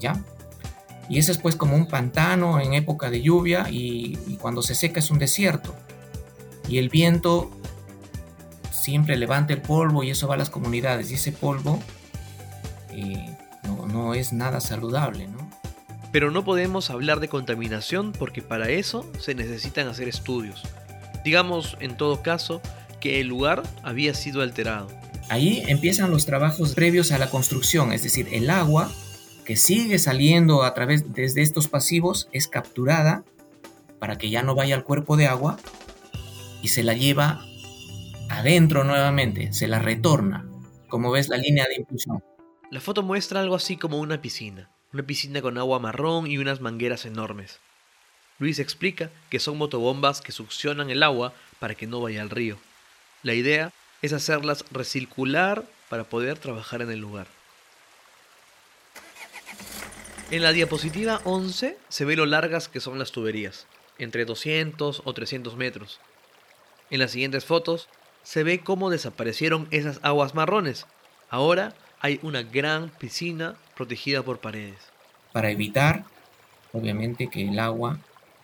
¿Ya? 0.00 0.22
Y 1.08 1.18
ese 1.18 1.32
es 1.32 1.38
pues 1.38 1.56
como 1.56 1.74
un 1.74 1.86
pantano 1.86 2.60
en 2.60 2.74
época 2.74 3.10
de 3.10 3.22
lluvia 3.22 3.68
y, 3.70 4.18
y 4.26 4.36
cuando 4.36 4.62
se 4.62 4.74
seca 4.74 5.00
es 5.00 5.10
un 5.10 5.18
desierto. 5.18 5.74
Y 6.68 6.78
el 6.78 6.90
viento 6.90 7.50
siempre 8.70 9.16
levanta 9.16 9.52
el 9.52 9.62
polvo 9.62 10.02
y 10.02 10.10
eso 10.10 10.28
va 10.28 10.34
a 10.34 10.38
las 10.38 10.50
comunidades. 10.50 11.10
Y 11.10 11.14
ese 11.14 11.32
polvo 11.32 11.78
eh, 12.90 13.36
no, 13.64 13.86
no 13.86 14.14
es 14.14 14.32
nada 14.32 14.60
saludable, 14.60 15.28
¿no? 15.28 15.48
Pero 16.10 16.30
no 16.30 16.44
podemos 16.44 16.90
hablar 16.90 17.20
de 17.20 17.28
contaminación 17.28 18.12
porque 18.12 18.40
para 18.40 18.70
eso 18.70 19.10
se 19.18 19.34
necesitan 19.34 19.88
hacer 19.88 20.08
estudios. 20.08 20.62
Digamos, 21.22 21.76
en 21.80 21.96
todo 21.96 22.22
caso, 22.22 22.62
que 23.00 23.20
el 23.20 23.28
lugar 23.28 23.62
había 23.82 24.14
sido 24.14 24.40
alterado. 24.40 24.88
Ahí 25.28 25.62
empiezan 25.66 26.10
los 26.10 26.24
trabajos 26.24 26.74
previos 26.74 27.12
a 27.12 27.18
la 27.18 27.28
construcción, 27.28 27.92
es 27.92 28.02
decir, 28.02 28.28
el 28.32 28.48
agua 28.48 28.90
que 29.48 29.56
sigue 29.56 29.98
saliendo 29.98 30.62
a 30.62 30.74
través 30.74 31.14
desde 31.14 31.40
estos 31.40 31.68
pasivos 31.68 32.28
es 32.32 32.48
capturada 32.48 33.24
para 33.98 34.18
que 34.18 34.28
ya 34.28 34.42
no 34.42 34.54
vaya 34.54 34.74
al 34.74 34.84
cuerpo 34.84 35.16
de 35.16 35.26
agua 35.26 35.56
y 36.60 36.68
se 36.68 36.82
la 36.82 36.92
lleva 36.92 37.40
adentro 38.28 38.84
nuevamente, 38.84 39.54
se 39.54 39.66
la 39.66 39.78
retorna, 39.78 40.46
como 40.90 41.10
ves 41.10 41.30
la 41.30 41.38
línea 41.38 41.66
de 41.66 41.76
impulsión. 41.76 42.22
La 42.70 42.82
foto 42.82 43.02
muestra 43.02 43.40
algo 43.40 43.54
así 43.54 43.78
como 43.78 43.98
una 44.00 44.20
piscina, 44.20 44.68
una 44.92 45.04
piscina 45.04 45.40
con 45.40 45.56
agua 45.56 45.78
marrón 45.78 46.26
y 46.26 46.36
unas 46.36 46.60
mangueras 46.60 47.06
enormes. 47.06 47.58
Luis 48.38 48.58
explica 48.58 49.10
que 49.30 49.40
son 49.40 49.56
motobombas 49.56 50.20
que 50.20 50.32
succionan 50.32 50.90
el 50.90 51.02
agua 51.02 51.32
para 51.58 51.74
que 51.74 51.86
no 51.86 52.02
vaya 52.02 52.20
al 52.20 52.28
río. 52.28 52.58
La 53.22 53.32
idea 53.32 53.72
es 54.02 54.12
hacerlas 54.12 54.66
recircular 54.72 55.64
para 55.88 56.04
poder 56.04 56.36
trabajar 56.38 56.82
en 56.82 56.90
el 56.90 56.98
lugar. 56.98 57.37
En 60.30 60.42
la 60.42 60.52
diapositiva 60.52 61.22
11 61.24 61.78
se 61.88 62.04
ve 62.04 62.14
lo 62.14 62.26
largas 62.26 62.68
que 62.68 62.80
son 62.80 62.98
las 62.98 63.12
tuberías, 63.12 63.66
entre 63.96 64.26
200 64.26 65.00
o 65.02 65.14
300 65.14 65.56
metros. 65.56 66.00
En 66.90 66.98
las 66.98 67.12
siguientes 67.12 67.46
fotos 67.46 67.88
se 68.24 68.42
ve 68.42 68.60
cómo 68.60 68.90
desaparecieron 68.90 69.68
esas 69.70 70.00
aguas 70.02 70.34
marrones. 70.34 70.86
Ahora 71.30 71.74
hay 72.00 72.20
una 72.22 72.42
gran 72.42 72.90
piscina 72.90 73.56
protegida 73.74 74.22
por 74.22 74.38
paredes. 74.38 74.76
Para 75.32 75.50
evitar, 75.50 76.04
obviamente, 76.74 77.28
que 77.28 77.48
el 77.48 77.58
agua 77.58 77.98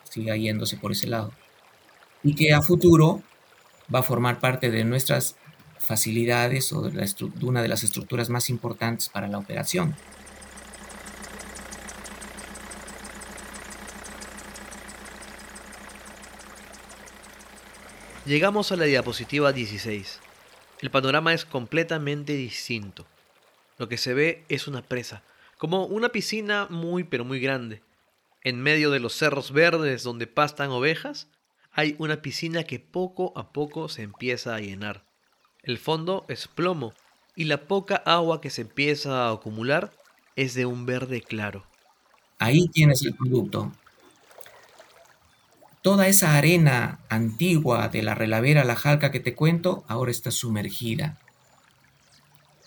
siga 0.04 0.38
yéndose 0.38 0.78
por 0.78 0.92
ese 0.92 1.06
lado. 1.06 1.32
Y 2.22 2.34
que 2.34 2.54
a 2.54 2.62
futuro 2.62 3.22
va 3.94 3.98
a 3.98 4.04
formar 4.04 4.40
parte 4.40 4.70
de 4.70 4.84
nuestras 4.84 5.36
facilidades 5.78 6.72
o 6.72 6.80
de, 6.80 6.92
de 6.92 7.44
una 7.44 7.60
de 7.60 7.68
las 7.68 7.84
estructuras 7.84 8.30
más 8.30 8.48
importantes 8.48 9.10
para 9.10 9.28
la 9.28 9.36
operación. 9.36 9.94
Llegamos 18.26 18.72
a 18.72 18.76
la 18.76 18.86
diapositiva 18.86 19.52
16. 19.52 20.18
El 20.80 20.90
panorama 20.90 21.34
es 21.34 21.44
completamente 21.44 22.32
distinto. 22.32 23.04
Lo 23.76 23.86
que 23.86 23.98
se 23.98 24.14
ve 24.14 24.46
es 24.48 24.66
una 24.66 24.80
presa, 24.80 25.22
como 25.58 25.84
una 25.84 26.08
piscina 26.08 26.66
muy 26.70 27.04
pero 27.04 27.26
muy 27.26 27.38
grande. 27.38 27.82
En 28.42 28.62
medio 28.62 28.90
de 28.90 28.98
los 28.98 29.14
cerros 29.14 29.52
verdes 29.52 30.04
donde 30.04 30.26
pastan 30.26 30.70
ovejas, 30.70 31.28
hay 31.70 31.96
una 31.98 32.22
piscina 32.22 32.64
que 32.64 32.78
poco 32.78 33.34
a 33.36 33.52
poco 33.52 33.90
se 33.90 34.00
empieza 34.00 34.54
a 34.54 34.60
llenar. 34.60 35.04
El 35.62 35.76
fondo 35.76 36.24
es 36.30 36.48
plomo 36.48 36.94
y 37.36 37.44
la 37.44 37.66
poca 37.68 37.96
agua 38.06 38.40
que 38.40 38.48
se 38.48 38.62
empieza 38.62 39.26
a 39.26 39.32
acumular 39.32 39.92
es 40.34 40.54
de 40.54 40.64
un 40.64 40.86
verde 40.86 41.20
claro. 41.20 41.66
Ahí 42.38 42.68
tienes 42.68 43.02
el 43.04 43.14
producto 43.14 43.70
toda 45.84 46.08
esa 46.08 46.38
arena 46.38 46.98
antigua 47.10 47.88
de 47.88 48.02
la 48.02 48.14
relavera 48.14 48.64
La 48.64 48.74
Jalca 48.74 49.10
que 49.10 49.20
te 49.20 49.34
cuento, 49.34 49.84
ahora 49.86 50.10
está 50.10 50.30
sumergida. 50.30 51.18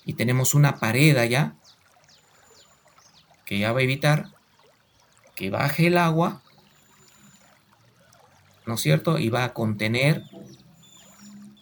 Y 0.05 0.13
tenemos 0.13 0.53
una 0.53 0.77
pared 0.77 1.17
allá 1.17 1.55
que 3.43 3.57
ya 3.57 3.71
va 3.71 3.79
a 3.79 3.83
evitar 3.83 4.27
que 5.33 5.49
baje 5.49 5.87
el 5.87 5.97
agua, 5.97 6.43
¿no 8.67 8.75
es 8.75 8.81
cierto? 8.81 9.17
Y 9.17 9.29
va 9.29 9.45
a 9.45 9.53
contener 9.55 10.21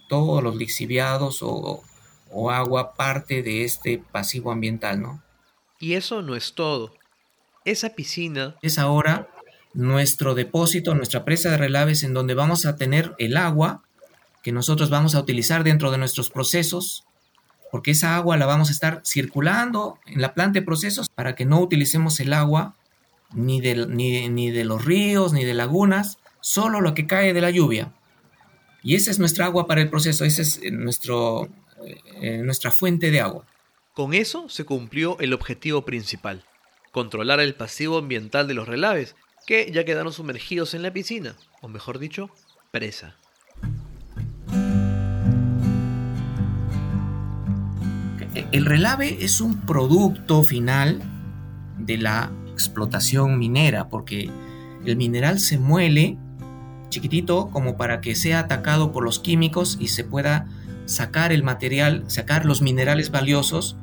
todos 0.09 0.43
los 0.43 0.57
lixiviados 0.57 1.41
o, 1.41 1.81
o 2.31 2.51
agua 2.51 2.95
parte 2.95 3.43
de 3.43 3.63
este 3.63 4.03
pasivo 4.11 4.51
ambiental, 4.51 5.01
¿no? 5.01 5.23
Y 5.79 5.93
eso 5.93 6.21
no 6.21 6.35
es 6.35 6.53
todo. 6.53 6.93
Esa 7.63 7.95
piscina 7.95 8.57
es 8.61 8.77
ahora 8.77 9.24
nuestro 9.75 10.35
depósito, 10.35 10.95
nuestra 10.95 11.25
presa 11.25 11.51
de 11.51 11.57
relaves 11.57 12.03
en 12.03 12.13
donde 12.13 12.33
vamos 12.33 12.65
a 12.65 12.77
tener 12.77 13.13
el 13.19 13.37
agua 13.37 13.83
que 14.41 14.51
nosotros 14.51 14.89
vamos 14.89 15.15
a 15.15 15.19
utilizar 15.19 15.63
dentro 15.63 15.91
de 15.91 15.97
nuestros 15.97 16.29
procesos, 16.29 17.03
porque 17.71 17.91
esa 17.91 18.15
agua 18.15 18.37
la 18.37 18.45
vamos 18.45 18.69
a 18.69 18.71
estar 18.71 19.01
circulando 19.03 19.99
en 20.05 20.21
la 20.21 20.33
planta 20.33 20.59
de 20.59 20.65
procesos 20.65 21.09
para 21.09 21.35
que 21.35 21.45
no 21.45 21.59
utilicemos 21.59 22.19
el 22.19 22.31
agua 22.31 22.75
ni 23.33 23.59
de, 23.59 23.87
ni, 23.87 24.51
de 24.51 24.63
los 24.63 24.85
ríos 24.85 25.33
ni 25.33 25.43
de 25.43 25.53
lagunas, 25.53 26.19
solo 26.39 26.79
lo 26.79 26.93
que 26.93 27.05
cae 27.05 27.33
de 27.33 27.41
la 27.41 27.49
lluvia. 27.49 27.91
Y 28.81 28.95
esa 28.95 29.11
es 29.11 29.19
nuestra 29.19 29.45
agua 29.45 29.67
para 29.67 29.81
el 29.81 29.89
proceso, 29.89 30.23
esa 30.23 30.41
es 30.41 30.59
eh, 30.63 30.71
nuestro, 30.71 31.49
eh, 32.21 32.37
nuestra 32.43 32.71
fuente 32.71 33.11
de 33.11 33.19
agua. 33.19 33.45
Con 33.93 34.13
eso 34.13 34.47
se 34.47 34.63
cumplió 34.63 35.17
el 35.19 35.33
objetivo 35.33 35.83
principal, 35.83 36.45
controlar 36.91 37.39
el 37.39 37.55
pasivo 37.55 37.97
ambiental 37.97 38.47
de 38.47 38.53
los 38.53 38.67
relaves 38.67 39.15
que 39.45 39.71
ya 39.71 39.85
quedaron 39.85 40.11
sumergidos 40.11 40.73
en 40.73 40.81
la 40.81 40.91
piscina, 40.91 41.35
o 41.61 41.67
mejor 41.67 41.99
dicho, 41.99 42.29
presa. 42.71 43.15
El 48.51 48.65
relave 48.65 49.23
es 49.23 49.39
un 49.39 49.61
producto 49.61 50.43
final 50.43 51.01
de 51.79 51.97
la 51.97 52.31
explotación 52.51 53.37
minera, 53.39 53.89
porque 53.89 54.29
el 54.85 54.95
mineral 54.97 55.39
se 55.39 55.57
muele 55.57 56.17
chiquitito 56.89 57.49
como 57.49 57.77
para 57.77 58.01
que 58.01 58.15
sea 58.15 58.39
atacado 58.39 58.91
por 58.91 59.03
los 59.03 59.19
químicos 59.19 59.77
y 59.79 59.87
se 59.87 60.03
pueda 60.03 60.47
sacar 60.85 61.31
el 61.31 61.43
material, 61.43 62.03
sacar 62.07 62.45
los 62.45 62.61
minerales 62.61 63.09
valiosos, 63.11 63.77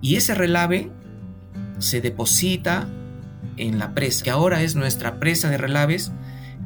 y 0.00 0.16
ese 0.16 0.34
relave 0.34 0.90
se 1.78 2.00
deposita 2.00 2.88
en 3.56 3.78
la 3.78 3.94
presa, 3.94 4.24
que 4.24 4.30
ahora 4.30 4.62
es 4.62 4.74
nuestra 4.74 5.18
presa 5.18 5.50
de 5.50 5.58
relaves, 5.58 6.12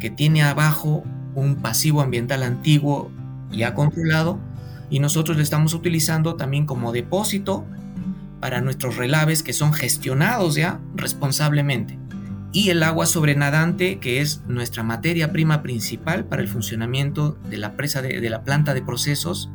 que 0.00 0.10
tiene 0.10 0.42
abajo 0.42 1.04
un 1.34 1.56
pasivo 1.56 2.00
ambiental 2.00 2.42
antiguo 2.42 3.10
ya 3.50 3.74
controlado 3.74 4.38
y 4.90 5.00
nosotros 5.00 5.36
le 5.36 5.42
estamos 5.42 5.74
utilizando 5.74 6.36
también 6.36 6.66
como 6.66 6.92
depósito 6.92 7.64
para 8.40 8.60
nuestros 8.60 8.96
relaves 8.96 9.42
que 9.42 9.52
son 9.52 9.72
gestionados 9.72 10.54
ya 10.54 10.80
responsablemente. 10.94 11.98
Y 12.52 12.70
el 12.70 12.82
agua 12.82 13.06
sobrenadante, 13.06 13.98
que 13.98 14.20
es 14.20 14.42
nuestra 14.46 14.82
materia 14.82 15.32
prima 15.32 15.62
principal 15.62 16.24
para 16.24 16.42
el 16.42 16.48
funcionamiento 16.48 17.36
de 17.50 17.58
la 17.58 17.76
presa 17.76 18.00
de, 18.02 18.20
de 18.20 18.30
la 18.30 18.44
planta 18.44 18.72
de 18.72 18.82
procesos, 18.82 19.50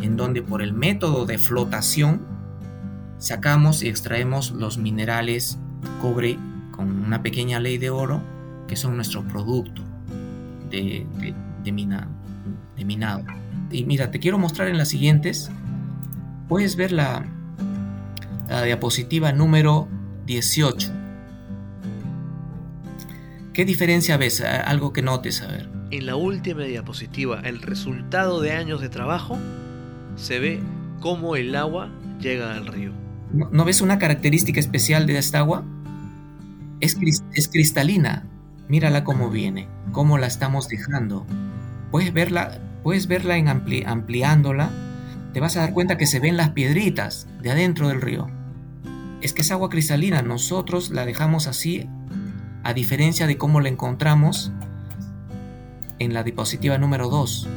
en 0.00 0.16
donde 0.16 0.40
por 0.40 0.62
el 0.62 0.72
método 0.72 1.26
de 1.26 1.38
flotación 1.38 2.22
sacamos 3.18 3.82
y 3.82 3.88
extraemos 3.88 4.52
los 4.52 4.78
minerales 4.78 5.58
cobre 6.00 6.38
con 6.80 7.04
una 7.04 7.22
pequeña 7.22 7.60
ley 7.60 7.76
de 7.76 7.90
oro 7.90 8.22
que 8.66 8.74
son 8.74 8.96
nuestro 8.96 9.22
producto 9.22 9.82
de, 10.70 11.06
de, 11.62 11.72
minado. 11.72 12.10
Y 13.70 13.84
mira, 13.84 14.10
te 14.10 14.18
quiero 14.18 14.38
mostrar 14.38 14.68
en 14.68 14.78
las 14.78 14.88
siguientes. 14.88 15.50
Puedes 16.48 16.76
ver 16.76 16.92
la, 16.92 17.26
la 18.48 18.62
diapositiva 18.62 19.30
número 19.32 19.88
18. 20.24 20.90
¿Qué 23.52 23.66
diferencia 23.66 24.16
ves? 24.16 24.40
Algo 24.40 24.94
que 24.94 25.02
notes, 25.02 25.42
a 25.42 25.48
ver. 25.48 25.68
En 25.90 26.06
la 26.06 26.16
última 26.16 26.62
diapositiva, 26.62 27.40
el 27.40 27.60
resultado 27.60 28.40
de 28.40 28.52
años 28.52 28.80
de 28.80 28.88
trabajo, 28.88 29.38
se 30.16 30.38
ve 30.38 30.60
cómo 31.00 31.36
el 31.36 31.54
agua 31.54 31.90
llega 32.20 32.54
al 32.54 32.66
río. 32.66 32.92
¿No, 33.34 33.66
ves 33.66 33.82
una 33.82 33.98
característica 33.98 34.58
especial 34.58 35.06
de 35.06 35.18
esta 35.18 35.40
agua? 35.40 35.62
Es, 36.80 37.48
cristalina. 37.48 38.26
Mírala 38.68 39.04
cómo 39.04 39.30
viene, 39.30 39.68
cómo 39.92 40.18
la 40.18 40.26
estamos 40.26 40.68
dejando. 40.68 41.26
Puedes 41.90 42.12
verla, 42.12 42.58
puedes 42.82 43.06
verla 43.06 43.36
en 43.36 43.48
ampliándola. 43.48 44.70
Te 45.32 45.40
vas 45.40 45.56
a 45.56 45.60
dar 45.60 45.72
cuenta 45.72 45.98
que 45.98 46.06
se 46.06 46.20
ven 46.20 46.36
las 46.36 46.50
piedritas 46.50 47.28
de 47.42 47.50
adentro 47.50 47.88
del 47.88 48.00
río. 48.00 48.28
Es 49.22 49.32
que 49.32 49.42
es 49.42 49.50
agua 49.50 49.68
cristalina. 49.68 50.22
Nosotros 50.22 50.90
la 50.90 51.04
dejamos 51.04 51.46
así, 51.46 51.88
a 52.62 52.72
diferencia 52.72 53.26
de 53.26 53.36
cómo 53.36 53.60
la 53.60 53.68
encontramos 53.68 54.52
en 55.98 56.14
la 56.14 56.22
diapositiva 56.22 56.78
número 56.78 57.08
2. 57.10 57.48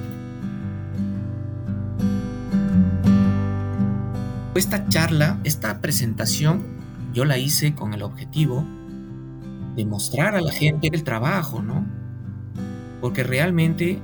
Esta 4.55 4.87
charla, 4.87 5.39
esta 5.43 5.81
presentación, 5.81 6.63
yo 7.13 7.25
la 7.25 7.37
hice 7.37 7.73
con 7.73 7.93
el 7.93 8.01
objetivo 8.03 8.65
de 9.75 9.85
mostrar 9.85 10.35
a 10.35 10.41
la 10.41 10.51
gente 10.51 10.89
el 10.91 11.03
trabajo, 11.03 11.61
¿no? 11.61 11.85
Porque 13.01 13.23
realmente 13.23 13.99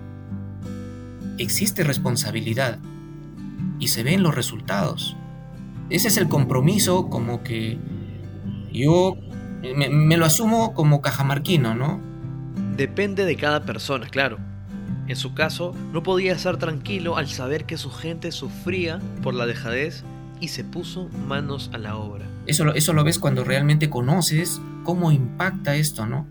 existe 1.38 1.84
responsabilidad 1.84 2.80
y 3.80 3.90
se 3.90 4.04
ven 4.04 4.24
los 4.24 4.36
resultados. 4.36 5.16
Ese 5.90 6.10
es 6.10 6.18
el 6.18 6.28
compromiso 6.28 7.10
como 7.10 7.44
que 7.44 7.78
yo 8.72 9.18
me, 9.76 9.90
me 9.90 10.18
lo 10.18 10.26
asumo 10.26 10.74
como 10.74 11.02
cajamarquino, 11.02 11.76
¿no? 11.76 12.00
Depende 12.76 13.26
de 13.26 13.36
cada 13.36 13.64
persona, 13.64 14.08
claro. 14.08 14.38
En 15.08 15.16
su 15.16 15.34
caso, 15.34 15.74
no 15.92 16.04
podía 16.04 16.34
estar 16.34 16.58
tranquilo 16.58 17.18
al 17.18 17.28
saber 17.28 17.66
que 17.66 17.78
su 17.78 17.90
gente 17.90 18.32
sufría 18.32 19.00
por 19.24 19.34
la 19.34 19.48
dejadez 19.48 20.04
y 20.40 20.50
se 20.50 20.64
puso 20.64 21.10
manos 21.28 21.72
a 21.74 21.78
la 21.78 21.98
obra. 21.98 22.26
Eso 22.46 22.74
eso 22.74 22.94
lo 22.94 23.04
ves 23.04 23.20
cuando 23.20 23.44
realmente 23.44 23.90
conoces 23.90 24.62
cómo 24.84 25.12
impacta 25.12 25.76
esto, 25.76 26.06
¿no? 26.06 26.26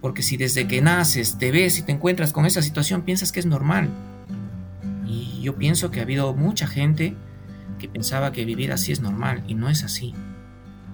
Porque 0.00 0.22
si 0.22 0.36
desde 0.36 0.66
que 0.66 0.82
naces 0.82 1.38
te 1.38 1.52
ves 1.52 1.78
y 1.78 1.82
te 1.82 1.92
encuentras 1.92 2.32
con 2.32 2.44
esa 2.44 2.62
situación, 2.62 3.02
piensas 3.02 3.32
que 3.32 3.40
es 3.40 3.46
normal. 3.46 3.88
Y 5.06 5.40
yo 5.42 5.56
pienso 5.56 5.90
que 5.90 6.00
ha 6.00 6.02
habido 6.02 6.34
mucha 6.34 6.66
gente 6.66 7.16
que 7.78 7.88
pensaba 7.88 8.32
que 8.32 8.44
vivir 8.44 8.72
así 8.72 8.92
es 8.92 9.00
normal 9.00 9.44
y 9.46 9.54
no 9.54 9.68
es 9.68 9.84
así. 9.84 10.14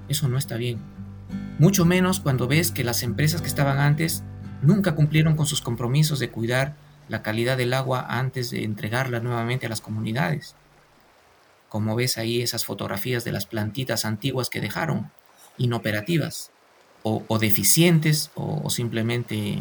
Eso 0.09 0.29
no 0.29 0.39
está 0.39 0.57
bien. 0.57 0.79
Mucho 1.59 1.85
menos 1.85 2.21
cuando 2.21 2.49
ves 2.49 2.71
que 2.71 2.85
las 2.85 3.03
empresas 3.03 3.41
que 3.41 3.49
estaban 3.49 3.79
antes 3.79 4.23
nunca 4.63 4.95
cumplieron 4.95 5.37
con 5.37 5.47
sus 5.47 5.61
compromisos 5.61 6.19
de 6.19 6.31
cuidar 6.31 6.77
la 7.09 7.23
calidad 7.23 7.57
del 7.57 7.73
agua 7.75 8.07
antes 8.09 8.51
de 8.51 8.65
entregarla 8.65 9.21
nuevamente 9.21 9.67
a 9.67 9.69
las 9.69 9.81
comunidades. 9.81 10.55
Como 11.69 11.97
ves 11.97 12.19
ahí 12.19 12.41
esas 12.41 12.65
fotografías 12.65 13.25
de 13.25 13.33
las 13.33 13.47
plantitas 13.47 14.05
antiguas 14.05 14.51
que 14.51 14.61
dejaron, 14.61 15.11
inoperativas, 15.57 16.51
o, 17.27 17.39
deficientes, 17.39 18.31
o, 18.35 18.69
simplemente 18.71 19.59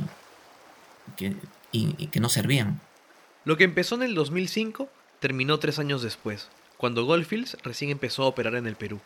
que, 1.15 1.35
que 2.11 2.19
no 2.19 2.29
servían. 2.29 2.79
Lo 3.45 3.57
que 3.57 3.63
empezó 3.63 3.95
en 3.95 4.03
el 4.03 4.15
2005 4.15 4.89
terminó 5.19 5.57
tres 5.59 5.79
años 5.79 6.01
después, 6.01 6.49
cuando 6.77 7.05
Goldfields 7.05 7.57
recién 7.63 7.91
empezó 7.91 8.23
a 8.23 8.27
operar 8.27 8.55
en 8.55 8.67
el 8.67 8.75
Perú. 8.75 8.99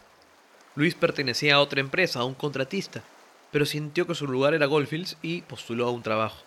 Luis 0.75 0.95
pertenecía 0.95 1.55
a 1.55 1.59
otra 1.59 1.81
empresa, 1.81 2.19
a 2.19 2.25
un 2.25 2.33
contratista, 2.33 3.03
pero 3.51 3.65
sintió 3.65 4.07
que 4.07 4.15
su 4.15 4.27
lugar 4.27 4.53
era 4.53 4.65
Goldfields 4.65 5.17
y 5.21 5.41
postuló 5.41 5.87
a 5.87 5.91
un 5.91 6.01
trabajo. 6.01 6.37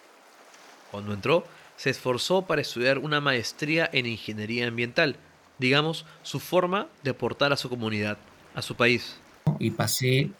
Cuando 0.91 1.13
entró, 1.13 1.45
se 1.77 1.91
esforzó 1.91 2.43
para 2.43 2.63
estudiar 2.63 2.99
una 2.99 3.21
maestría 3.21 3.89
en 3.93 4.07
ingeniería 4.07 4.67
ambiental, 4.67 5.17
digamos, 5.59 6.07
su 6.23 6.41
forma 6.41 6.89
de 7.03 7.11
aportar 7.11 7.53
a 7.53 7.57
su 7.57 7.69
comunidad, 7.69 8.19
a 8.55 8.63
su 8.63 8.75
país. 8.77 9.17
Y 9.59 9.71
pasé 9.71 10.31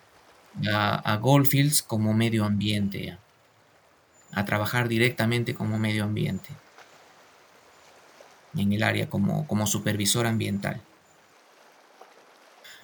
a, 0.73 1.17
Goldfields 1.21 1.83
como 1.83 2.15
medio 2.15 2.45
ambiente, 2.45 3.17
a 4.33 4.45
trabajar 4.45 4.89
directamente 4.89 5.55
como 5.55 5.79
medio 5.79 6.05
ambiente, 6.05 6.51
en 8.57 8.73
el 8.73 8.83
área 8.83 9.09
como, 9.09 9.47
como 9.47 9.67
supervisor 9.67 10.27
ambiental. 10.27 10.81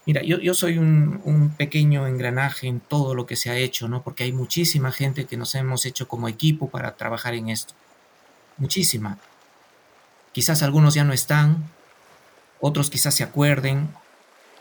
Mira, 0.06 0.22
yo, 0.22 0.54
soy 0.54 0.78
un, 0.78 1.54
pequeño 1.56 2.06
engranaje 2.06 2.66
en 2.66 2.80
todo 2.80 3.14
lo 3.14 3.26
que 3.26 3.36
se 3.36 3.50
ha 3.50 3.56
hecho, 3.56 3.86
¿no? 3.86 4.02
Porque 4.02 4.24
hay 4.24 4.32
muchísima 4.32 4.92
gente 4.92 5.26
que 5.26 5.36
nos 5.36 5.54
hemos 5.54 5.84
hecho 5.84 6.08
como 6.08 6.28
equipo 6.28 6.68
para 6.70 6.96
trabajar 6.96 7.34
en 7.34 7.48
esto. 7.48 7.74
Muchísima. 8.56 9.18
Quizás 10.32 10.62
algunos 10.62 10.95
ya 10.95 11.04
no 11.04 11.12
están, 11.12 11.64
otros 12.60 12.90
quizás 12.90 13.14
se 13.14 13.23
acuerden. 13.23 13.88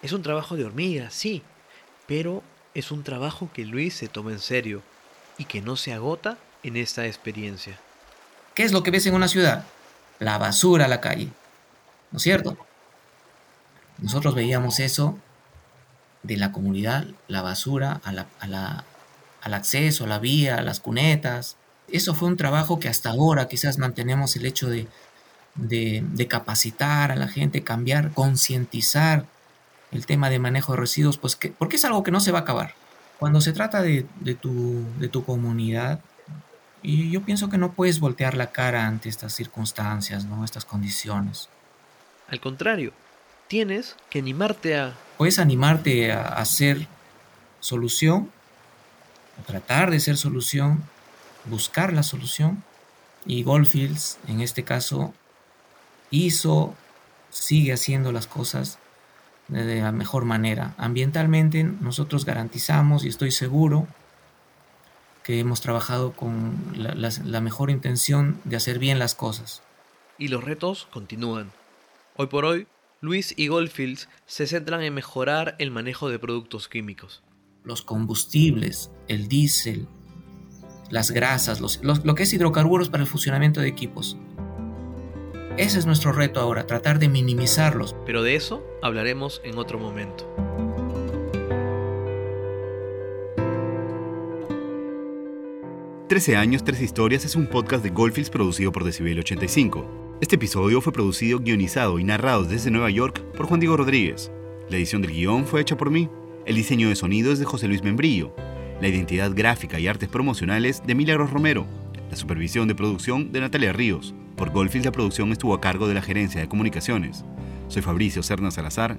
Es 0.02 0.12
un 0.14 0.22
trabajo 0.22 0.56
de 0.56 0.66
hormiga, 0.66 1.10
sí, 1.10 1.42
pero 2.06 2.44
es 2.74 2.92
un 2.92 3.04
trabajo 3.04 3.50
que 3.54 3.66
Luis 3.66 3.94
se 3.94 4.08
toma 4.08 4.32
en 4.32 4.40
serio 4.40 4.82
y 5.38 5.46
que 5.46 5.62
no 5.62 5.76
se 5.76 5.94
agota 5.94 6.38
en 6.64 6.78
esta 6.78 7.06
experiencia. 7.06 7.80
¿Qué 8.54 8.64
es 8.64 8.72
lo 8.72 8.84
que 8.84 8.92
ves 8.92 9.06
en 9.06 9.16
una 9.16 9.28
ciudad? 9.28 9.66
La 10.20 10.38
basura 10.38 10.86
a 10.86 10.90
la 10.90 11.02
calle, 11.02 11.30
¿no 12.12 12.18
es 12.18 12.24
cierto? 12.24 12.58
Nosotros 14.00 14.36
veíamos 14.36 14.80
eso 14.80 15.18
de 16.24 16.38
la 16.38 16.52
comunidad, 16.52 17.08
la 17.28 17.42
basura, 17.42 18.02
al 18.04 19.54
acceso, 19.54 20.04
a 20.04 20.08
la 20.08 20.20
vía, 20.20 20.58
a 20.58 20.62
las 20.62 20.80
cunetas. 20.80 21.56
Eso 21.88 22.14
fue 22.14 22.28
un 22.28 22.38
trabajo 22.38 22.80
que 22.80 22.90
hasta 22.90 23.10
ahora 23.10 23.48
quizás 23.48 23.78
mantenemos 23.78 24.36
el 24.36 24.46
hecho 24.46 24.70
de, 24.70 24.88
de, 25.56 26.28
capacitar 26.28 27.12
a 27.12 27.16
la 27.16 27.28
gente, 27.28 27.64
cambiar, 27.64 28.12
concientizar 28.12 29.26
el 29.92 30.06
tema 30.06 30.30
de 30.30 30.40
manejo 30.40 30.74
de 30.74 30.80
residuos, 30.80 31.18
pues 31.18 31.36
que, 31.36 31.50
porque 31.50 31.78
es 31.78 31.86
algo 31.86 32.04
que 32.04 32.12
no 32.12 32.20
se 32.20 32.32
va 32.32 32.40
a 32.40 32.42
acabar. 32.42 32.76
Cuando 33.18 33.42
se 33.42 33.52
trata 33.52 33.82
de, 33.82 34.06
tu, 34.40 34.86
de 34.98 35.10
tu 35.10 35.26
comunidad, 35.26 36.00
y 36.82 37.10
yo 37.12 37.24
pienso 37.24 37.50
que 37.50 37.58
no 37.58 37.74
puedes 37.74 38.00
voltear 38.00 38.38
la 38.38 38.52
cara 38.52 38.88
ante 38.88 39.10
estas 39.10 39.34
circunstancias, 39.34 40.26
¿no? 40.26 40.46
estas 40.46 40.64
condiciones. 40.64 41.50
Al 42.30 42.40
contrario, 42.40 42.94
tienes 43.48 43.98
que 44.10 44.20
animarte 44.20 44.78
a... 44.78 44.96
Puedes 45.18 45.40
animarte 45.40 46.14
a 46.14 46.22
hacer 46.22 46.88
solución, 47.60 48.32
a 49.38 49.46
tratar 49.46 49.92
de 49.92 50.00
ser 50.00 50.16
solución, 50.16 50.84
buscar 51.46 51.92
la 51.92 52.04
solución. 52.04 52.64
Y 53.26 53.44
Goldfields, 53.44 54.18
en 54.28 54.40
este 54.40 54.64
caso, 54.64 55.14
hizo, 56.10 56.74
sigue 57.30 57.74
haciendo 57.74 58.14
las 58.14 58.28
cosas 58.28 58.80
de 59.50 59.82
la 59.82 59.92
mejor 59.92 60.26
manera. 60.26 60.76
Ambientalmente 60.78 61.64
nosotros 61.64 62.26
garantizamos 62.26 63.04
y 63.04 63.10
estoy 63.10 63.32
seguro 63.32 63.88
que 65.24 65.40
hemos 65.40 65.62
trabajado 65.62 66.14
con 66.14 66.58
la, 66.76 66.96
la, 67.24 67.42
mejor 67.42 67.70
intención 67.70 68.40
de 68.46 68.56
hacer 68.56 68.80
bien 68.80 69.00
las 69.00 69.16
cosas. 69.16 69.62
Y 70.18 70.30
los 70.30 70.44
retos 70.44 70.88
continúan. 70.92 71.52
Hoy 72.16 72.28
por 72.28 72.46
hoy 72.46 72.68
Luis 73.02 73.34
y 73.38 73.48
Goldfields 73.48 74.10
se 74.26 74.48
centran 74.48 74.82
en 74.82 74.94
mejorar 74.94 75.56
el 75.60 75.72
manejo 75.72 76.10
de 76.10 76.20
productos 76.20 76.68
químicos. 76.68 77.24
Los 77.64 77.82
combustibles, 77.82 78.92
el 79.08 79.28
diésel, 79.28 79.88
las 80.90 81.12
grasas, 81.12 81.62
lo 81.62 82.16
que 82.16 82.24
es 82.24 82.34
hidrocarburos 82.34 82.90
para 82.90 83.04
el 83.04 83.10
funcionamiento 83.10 83.62
de 83.62 83.68
equipos. 83.68 84.18
Ese 85.60 85.78
es 85.78 85.86
nuestro 85.86 86.14
reto 86.14 86.40
ahora, 86.40 86.66
tratar 86.66 87.00
de 87.00 87.10
minimizarlos. 87.10 87.94
Pero 88.06 88.24
de 88.24 88.36
eso 88.36 88.64
hablaremos 88.82 89.42
en 89.44 89.58
otro 89.58 89.78
momento. 89.78 90.26
Trece 96.08 96.38
años, 96.38 96.64
tres 96.64 96.80
historias 96.80 97.26
es 97.26 97.36
un 97.36 97.46
podcast 97.46 97.84
de 97.84 97.90
Goldfields 97.90 98.30
producido 98.30 98.72
por 98.72 98.86
Decibel 98.86 99.20
85. 99.20 100.18
Este 100.22 100.36
episodio 100.38 100.80
fue 100.80 100.94
producido, 100.94 101.40
guionizado 101.40 102.00
y 102.00 102.06
narrado 102.06 102.46
desde 102.46 102.72
Nueva 102.72 102.90
York 102.90 103.22
por 103.36 103.46
Juan 103.48 103.60
Diego 103.60 103.76
Rodríguez. 103.76 104.32
La 104.70 104.78
edición 104.78 105.02
del 105.02 105.12
guion 105.12 105.46
fue 105.46 105.60
hecha 105.60 105.76
por 105.76 105.92
mí. 105.92 106.10
El 106.46 106.56
diseño 106.56 106.88
de 106.88 106.96
sonido 106.96 107.34
es 107.34 107.40
de 107.40 107.44
José 107.44 107.68
Luis 107.68 107.84
Membrillo. 107.84 108.34
La 108.80 108.88
identidad 108.88 109.34
gráfica 109.36 109.78
y 109.78 109.90
artes 109.90 110.08
promocionales 110.08 110.82
de 110.88 110.96
Milagros 110.96 111.32
Romero. 111.32 111.68
La 112.10 112.16
supervisión 112.16 112.68
de 112.68 112.76
producción 112.76 113.32
de 113.32 113.40
Natalia 113.40 113.72
Ríos. 113.72 114.16
Por 114.36 114.50
Goldfield 114.52 114.86
la 114.86 114.92
producción 114.92 115.32
estuvo 115.32 115.54
a 115.54 115.62
cargo 115.62 115.88
de 115.88 115.94
la 115.94 116.02
gerencia 116.02 116.42
de 116.42 116.50
comunicaciones. 116.50 117.24
Soy 117.68 117.84
Fabricio 117.84 118.24
Cerna 118.24 118.50
Salazar. 118.50 118.98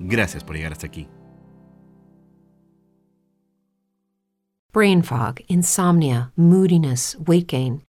Gracias 0.00 0.42
por 0.42 0.56
llegar 0.56 0.72
hasta 0.72 0.86
aquí. 0.86 1.06
Brain 4.72 5.02
fog, 5.02 5.36
insomnia, 5.48 6.32
moodiness, 6.36 7.16
weight 7.26 7.50
gain. 7.50 7.85